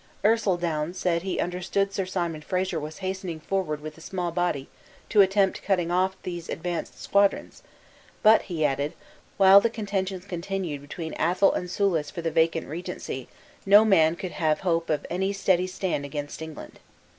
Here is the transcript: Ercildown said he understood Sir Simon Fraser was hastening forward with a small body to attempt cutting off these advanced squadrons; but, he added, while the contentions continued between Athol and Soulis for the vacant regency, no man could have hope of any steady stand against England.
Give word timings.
Ercildown 0.23 0.95
said 0.95 1.21
he 1.21 1.39
understood 1.39 1.93
Sir 1.93 2.07
Simon 2.07 2.41
Fraser 2.41 2.79
was 2.79 2.97
hastening 3.05 3.39
forward 3.39 3.81
with 3.81 3.99
a 3.99 4.01
small 4.01 4.31
body 4.31 4.67
to 5.09 5.21
attempt 5.21 5.61
cutting 5.61 5.91
off 5.91 6.15
these 6.23 6.49
advanced 6.49 6.99
squadrons; 6.99 7.61
but, 8.23 8.41
he 8.49 8.65
added, 8.65 8.93
while 9.37 9.61
the 9.61 9.69
contentions 9.69 10.25
continued 10.25 10.81
between 10.81 11.13
Athol 11.19 11.53
and 11.53 11.69
Soulis 11.69 12.09
for 12.09 12.23
the 12.23 12.31
vacant 12.31 12.67
regency, 12.67 13.27
no 13.63 13.85
man 13.85 14.15
could 14.15 14.31
have 14.31 14.61
hope 14.61 14.89
of 14.89 15.05
any 15.11 15.31
steady 15.31 15.67
stand 15.67 16.03
against 16.03 16.41
England. 16.41 16.79